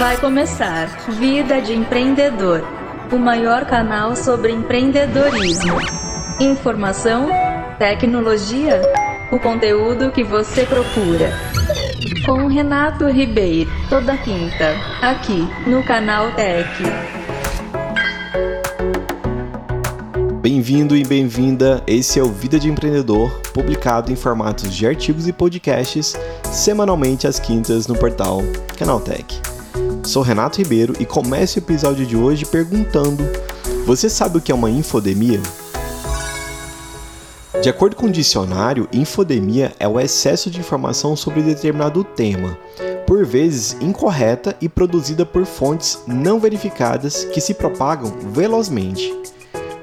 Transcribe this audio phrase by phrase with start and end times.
[0.00, 2.64] Vai começar Vida de Empreendedor,
[3.12, 5.76] o maior canal sobre empreendedorismo.
[6.40, 7.28] Informação,
[7.78, 8.80] tecnologia,
[9.30, 11.30] o conteúdo que você procura.
[12.24, 16.66] Com Renato Ribeiro, toda quinta, aqui no canal Tech.
[20.40, 21.82] Bem-vindo e bem-vinda.
[21.86, 27.38] Esse é o Vida de Empreendedor, publicado em formatos de artigos e podcasts semanalmente às
[27.38, 28.40] quintas no portal
[28.78, 29.59] Canaltech.
[30.02, 33.22] Sou Renato Ribeiro e começo o episódio de hoje perguntando:
[33.86, 35.40] Você sabe o que é uma infodemia?
[37.62, 42.56] De acordo com o dicionário, infodemia é o excesso de informação sobre determinado tema,
[43.06, 49.14] por vezes incorreta e produzida por fontes não verificadas que se propagam velozmente.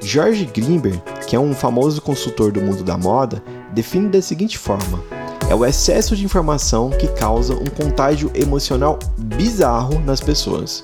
[0.01, 5.03] George Grimber, que é um famoso consultor do mundo da moda, define da seguinte forma:
[5.49, 10.83] é o excesso de informação que causa um contágio emocional bizarro nas pessoas.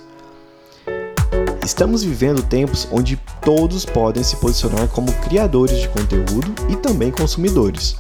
[1.64, 7.96] Estamos vivendo tempos onde todos podem se posicionar como criadores de conteúdo e também consumidores.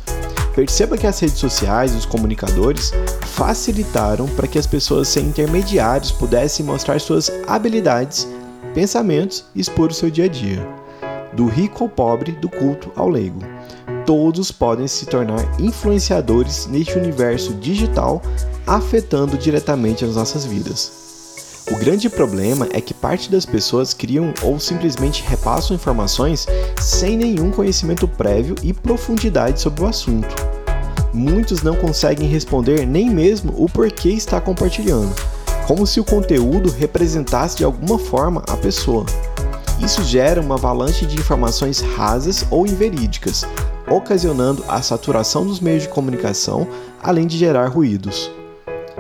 [0.56, 6.12] Perceba que as redes sociais e os comunicadores facilitaram para que as pessoas sem intermediários
[6.12, 8.28] pudessem mostrar suas habilidades,
[8.74, 10.84] pensamentos e expor o seu dia a dia
[11.34, 13.53] do rico ao pobre, do culto ao leigo.
[14.06, 18.22] Todos podem se tornar influenciadores neste universo digital,
[18.68, 21.04] afetando diretamente as nossas vidas.
[21.72, 26.46] O grande problema é que parte das pessoas criam ou simplesmente repassam informações
[26.82, 30.36] sem nenhum conhecimento prévio e profundidade sobre o assunto.
[31.14, 35.16] Muitos não conseguem responder nem mesmo o porquê está compartilhando,
[35.66, 39.06] como se o conteúdo representasse de alguma forma a pessoa.
[39.80, 43.46] Isso gera uma avalanche de informações rasas ou inverídicas,
[43.88, 46.68] ocasionando a saturação dos meios de comunicação,
[47.02, 48.32] além de gerar ruídos.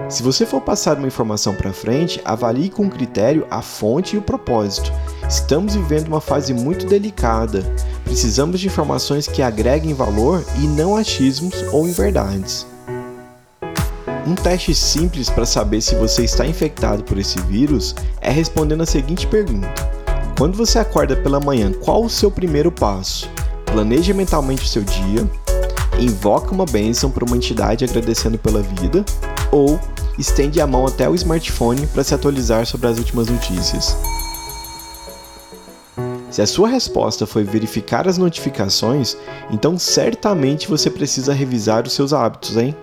[0.09, 4.21] Se você for passar uma informação para frente, avalie com critério a fonte e o
[4.21, 4.91] propósito.
[5.27, 7.63] Estamos vivendo uma fase muito delicada.
[8.03, 12.67] Precisamos de informações que agreguem valor e não achismos ou inverdades.
[14.25, 18.85] Um teste simples para saber se você está infectado por esse vírus é respondendo a
[18.85, 19.73] seguinte pergunta:
[20.37, 23.29] quando você acorda pela manhã, qual o seu primeiro passo?
[23.73, 25.27] Planeje mentalmente o seu dia,
[25.99, 29.03] invoca uma bênção para uma entidade agradecendo pela vida,
[29.51, 29.79] ou
[30.15, 33.97] estende a mão até o smartphone para se atualizar sobre as últimas notícias.
[36.29, 39.17] Se a sua resposta foi verificar as notificações,
[39.49, 42.75] então certamente você precisa revisar os seus hábitos, hein?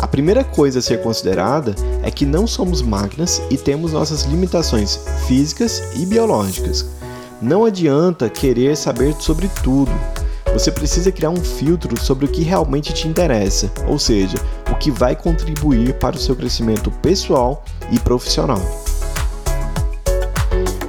[0.00, 4.98] A primeira coisa a ser considerada é que não somos máquinas e temos nossas limitações
[5.26, 7.01] físicas e biológicas.
[7.42, 9.90] Não adianta querer saber sobre tudo.
[10.52, 14.36] Você precisa criar um filtro sobre o que realmente te interessa, ou seja,
[14.70, 18.60] o que vai contribuir para o seu crescimento pessoal e profissional.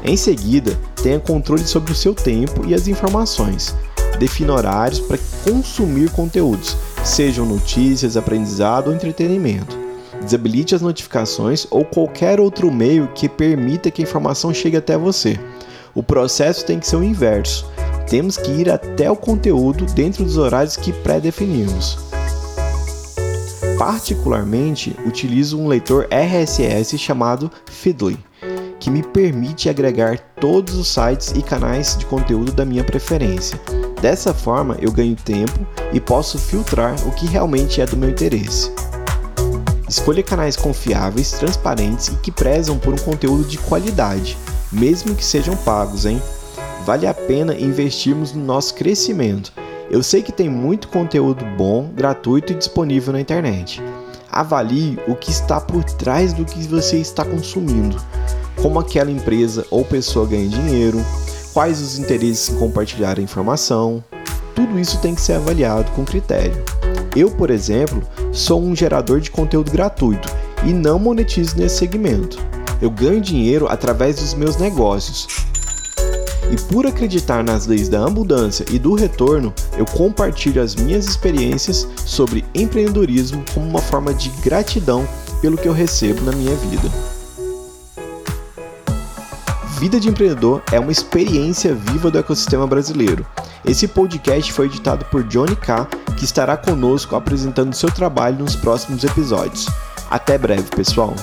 [0.04, 3.76] Em seguida, tenha controle sobre o seu tempo e as informações.
[4.20, 9.78] Defina horários para consumir conteúdos sejam notícias, aprendizado ou entretenimento.
[10.22, 15.38] Desabilite as notificações ou qualquer outro meio que permita que a informação chegue até você.
[15.96, 17.70] O processo tem que ser o inverso.
[18.10, 21.98] Temos que ir até o conteúdo dentro dos horários que pré-definimos.
[23.78, 28.18] Particularmente, utilizo um leitor RSS chamado Feedly,
[28.80, 33.60] que me permite agregar todos os sites e canais de conteúdo da minha preferência.
[34.02, 38.72] Dessa forma, eu ganho tempo e posso filtrar o que realmente é do meu interesse.
[39.88, 44.38] Escolha canais confiáveis, transparentes e que prezam por um conteúdo de qualidade,
[44.74, 46.22] mesmo que sejam pagos, hein?
[46.86, 49.54] Vale a pena investirmos no nosso crescimento.
[49.90, 53.82] Eu sei que tem muito conteúdo bom, gratuito e disponível na internet.
[54.30, 57.98] Avalie o que está por trás do que você está consumindo.
[58.62, 61.00] Como aquela empresa ou pessoa ganha dinheiro,
[61.54, 64.04] quais os interesses em compartilhar a informação.
[64.56, 66.64] Tudo isso tem que ser avaliado com critério.
[67.16, 68.02] Eu, por exemplo,
[68.32, 70.28] sou um gerador de conteúdo gratuito
[70.66, 72.53] e não monetizo nesse segmento.
[72.84, 75.26] Eu ganho dinheiro através dos meus negócios.
[76.52, 81.88] E por acreditar nas leis da abundância e do retorno, eu compartilho as minhas experiências
[82.06, 85.08] sobre empreendedorismo como uma forma de gratidão
[85.42, 86.92] pelo que eu recebo na minha vida.
[89.80, 93.26] Vida de Empreendedor é uma experiência viva do ecossistema brasileiro.
[93.64, 95.88] Esse podcast foi editado por Johnny K,
[96.18, 99.68] que estará conosco apresentando seu trabalho nos próximos episódios.
[100.10, 101.16] Até breve, pessoal!